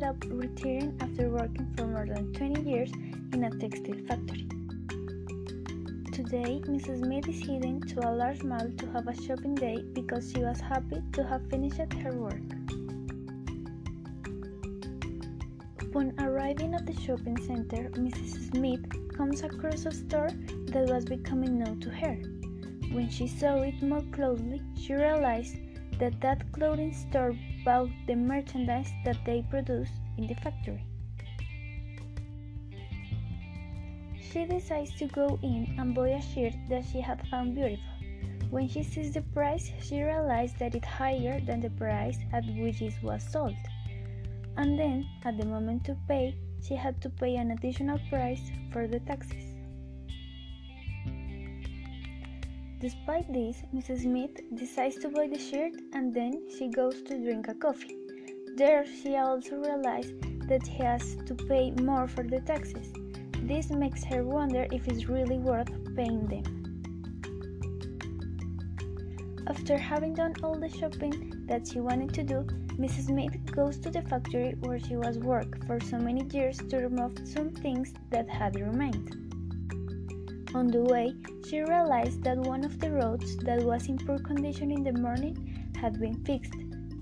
job, 0.00 0.22
retiring 0.28 0.96
after 1.00 1.30
working 1.30 1.66
for 1.76 1.86
more 1.86 2.06
than 2.06 2.32
20 2.32 2.68
years 2.68 2.90
in 3.32 3.44
a 3.44 3.50
textile 3.58 4.00
factory. 4.06 4.46
Today, 6.12 6.60
Mrs. 6.66 7.04
Smith 7.04 7.28
is 7.28 7.40
heading 7.40 7.80
to 7.80 8.06
a 8.06 8.10
large 8.10 8.42
mall 8.42 8.68
to 8.78 8.86
have 8.92 9.08
a 9.08 9.22
shopping 9.22 9.54
day 9.54 9.82
because 9.92 10.32
she 10.32 10.40
was 10.40 10.60
happy 10.60 11.02
to 11.12 11.24
have 11.24 11.48
finished 11.48 11.92
her 12.02 12.12
work. 12.12 12.46
Upon 15.80 16.12
arriving 16.18 16.74
at 16.74 16.86
the 16.86 16.98
shopping 17.00 17.38
center, 17.38 17.90
Mrs. 17.90 18.50
Smith 18.50 18.84
comes 19.16 19.42
across 19.42 19.86
a 19.86 19.92
store 19.92 20.30
that 20.72 20.88
was 20.88 21.04
becoming 21.04 21.58
known 21.58 21.80
to 21.80 21.90
her. 21.90 22.16
When 22.92 23.08
she 23.08 23.26
saw 23.26 23.62
it 23.62 23.82
more 23.82 24.04
closely, 24.12 24.60
she 24.78 24.94
realized 24.94 25.56
that 25.98 26.20
that 26.20 26.52
clothing 26.52 26.92
store 26.92 27.34
bought 27.66 27.90
the 28.06 28.14
merchandise 28.14 28.92
that 29.04 29.18
they 29.26 29.44
produce 29.50 29.90
in 30.18 30.28
the 30.28 30.34
factory. 30.36 30.84
She 34.30 34.44
decides 34.44 34.94
to 34.98 35.06
go 35.06 35.36
in 35.42 35.74
and 35.76 35.92
buy 35.92 36.10
a 36.10 36.22
shirt 36.22 36.54
that 36.68 36.84
she 36.84 37.00
had 37.00 37.26
found 37.26 37.56
beautiful. 37.56 37.82
When 38.50 38.68
she 38.68 38.84
sees 38.84 39.14
the 39.14 39.22
price, 39.34 39.72
she 39.82 40.00
realizes 40.00 40.56
that 40.60 40.76
it's 40.76 40.86
higher 40.86 41.40
than 41.40 41.60
the 41.60 41.70
price 41.70 42.18
at 42.32 42.44
which 42.46 42.82
it 42.82 42.94
was 43.02 43.24
sold. 43.32 43.56
And 44.56 44.78
then, 44.78 45.04
at 45.24 45.36
the 45.36 45.44
moment 45.44 45.84
to 45.86 45.96
pay, 46.06 46.36
she 46.62 46.76
had 46.76 47.02
to 47.02 47.10
pay 47.10 47.34
an 47.34 47.50
additional 47.50 47.98
price 48.08 48.52
for 48.70 48.86
the 48.86 49.00
taxes. 49.00 49.55
Despite 52.86 53.32
this, 53.32 53.64
Mrs. 53.74 54.02
Smith 54.02 54.40
decides 54.54 54.94
to 54.98 55.08
buy 55.08 55.26
the 55.26 55.40
shirt 55.40 55.72
and 55.92 56.14
then 56.14 56.40
she 56.56 56.68
goes 56.68 57.02
to 57.02 57.18
drink 57.18 57.48
a 57.48 57.54
coffee. 57.54 57.96
There, 58.54 58.86
she 58.86 59.16
also 59.16 59.56
realizes 59.56 60.12
that 60.46 60.64
she 60.64 60.74
has 60.84 61.16
to 61.26 61.34
pay 61.34 61.72
more 61.72 62.06
for 62.06 62.22
the 62.22 62.40
taxes. 62.42 62.92
This 63.42 63.70
makes 63.70 64.04
her 64.04 64.22
wonder 64.22 64.68
if 64.70 64.86
it's 64.86 65.08
really 65.08 65.38
worth 65.38 65.72
paying 65.96 66.28
them. 66.28 66.44
After 69.48 69.76
having 69.76 70.14
done 70.14 70.34
all 70.44 70.54
the 70.54 70.68
shopping 70.68 71.44
that 71.48 71.66
she 71.66 71.80
wanted 71.80 72.14
to 72.14 72.22
do, 72.22 72.46
Mrs. 72.78 73.06
Smith 73.06 73.34
goes 73.50 73.78
to 73.78 73.90
the 73.90 74.02
factory 74.02 74.54
where 74.60 74.78
she 74.78 74.94
was 74.94 75.18
worked 75.18 75.64
for 75.64 75.80
so 75.80 75.98
many 75.98 76.24
years 76.32 76.58
to 76.58 76.76
remove 76.76 77.18
some 77.24 77.50
things 77.50 77.92
that 78.10 78.28
had 78.28 78.54
remained. 78.54 79.25
On 80.56 80.68
the 80.68 80.84
way, 80.84 81.12
she 81.46 81.60
realized 81.60 82.22
that 82.24 82.38
one 82.38 82.64
of 82.64 82.80
the 82.80 82.90
roads 82.90 83.36
that 83.44 83.62
was 83.62 83.88
in 83.88 83.98
poor 83.98 84.18
condition 84.18 84.70
in 84.70 84.82
the 84.82 84.94
morning 84.94 85.36
had 85.78 86.00
been 86.00 86.14
fixed, 86.24 86.54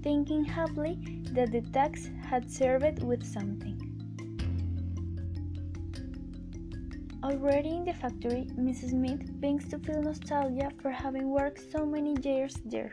thinking 0.02 0.44
happily 0.44 1.22
that 1.30 1.52
the 1.52 1.60
tax 1.60 2.10
had 2.28 2.50
served 2.50 3.04
with 3.04 3.24
something. 3.24 3.78
Already 7.22 7.76
in 7.76 7.84
the 7.84 7.92
factory, 7.92 8.48
Mrs. 8.58 8.90
Smith 8.90 9.40
begins 9.40 9.68
to 9.68 9.78
feel 9.78 10.02
nostalgia 10.02 10.70
for 10.82 10.90
having 10.90 11.30
worked 11.30 11.70
so 11.70 11.86
many 11.86 12.16
years 12.22 12.56
there. 12.64 12.90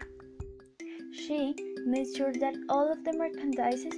She 1.12 1.56
made 1.88 2.16
sure 2.16 2.34
that 2.34 2.54
all 2.70 2.92
of 2.92 3.04
the 3.04 3.14
merchandises 3.14 3.98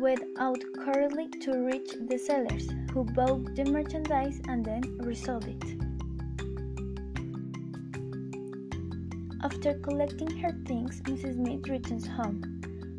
went 0.00 0.22
out 0.38 0.62
correctly 0.82 1.28
to 1.42 1.52
reach 1.66 1.90
the 2.08 2.16
sellers, 2.16 2.66
who 2.94 3.04
bought 3.04 3.54
the 3.54 3.66
merchandise 3.66 4.40
and 4.48 4.64
then 4.64 4.80
resold 5.00 5.46
it. 5.46 5.78
After 9.40 9.74
collecting 9.74 10.36
her 10.38 10.52
things, 10.66 11.00
Mrs. 11.02 11.34
Smith 11.34 11.68
returns 11.68 12.06
home. 12.08 12.42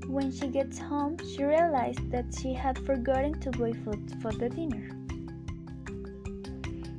When 0.08 0.32
she 0.32 0.48
gets 0.48 0.80
home, 0.80 1.18
she 1.18 1.44
realizes 1.44 2.10
that 2.10 2.34
she 2.34 2.54
had 2.54 2.80
forgotten 2.80 3.40
to 3.42 3.52
buy 3.52 3.74
food 3.74 4.14
for 4.22 4.32
the 4.32 4.50
dinner. 4.50 4.90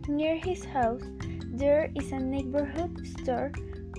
Near 0.09 0.37
his 0.37 0.64
house, 0.64 1.03
there 1.53 1.91
is 1.94 2.12
a 2.12 2.19
neighborhood 2.19 3.06
store 3.06 3.50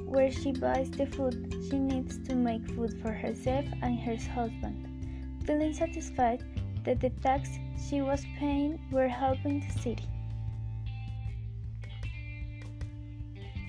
where 0.06 0.32
she 0.32 0.52
buys 0.52 0.92
the 0.92 1.08
food 1.08 1.56
she 1.70 1.80
needs 1.80 2.20
to 2.28 2.36
make 2.36 2.70
food 2.72 3.02
for 3.02 3.12
herself 3.12 3.66
and 3.82 4.00
her 4.00 4.18
husband, 4.18 5.42
feeling 5.46 5.74
satisfied 5.74 6.44
that 6.84 7.00
the 7.00 7.10
tax 7.22 7.50
she 7.90 8.02
was 8.02 8.24
paying 8.38 8.80
were 8.92 9.08
helping 9.08 9.60
the 9.60 9.80
city. 9.80 10.08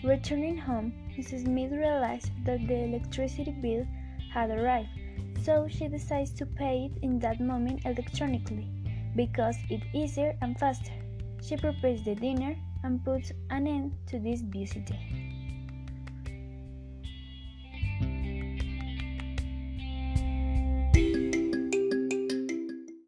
Returning 0.05 0.57
home, 0.59 0.93
Mrs. 1.17 1.45
Smith 1.45 1.71
realized 1.71 2.33
that 2.45 2.67
the 2.67 2.85
electricity 2.85 3.53
bill 3.53 3.87
had 4.33 4.51
arrived, 4.51 4.89
so 5.45 5.69
she 5.69 5.87
decides 5.87 6.33
to 6.33 6.45
pay 6.45 6.87
it 6.87 7.03
in 7.03 7.21
that 7.21 7.41
moment 7.41 7.87
electronically 7.87 8.67
because 9.15 9.57
it's 9.71 9.87
easier 9.95 10.37
and 10.43 10.59
faster. 10.59 10.93
She 11.41 11.57
prepares 11.57 12.03
the 12.03 12.17
dinner 12.17 12.57
and 12.83 13.05
puts 13.05 13.31
an 13.51 13.69
end 13.69 13.93
to 14.09 14.19
this 14.19 14.43
busy 14.43 14.81
day. 14.81 15.42